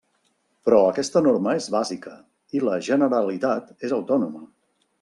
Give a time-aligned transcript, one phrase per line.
[0.67, 2.13] Però aquesta norma és bàsica
[2.59, 4.47] i la Generalitat és autònoma.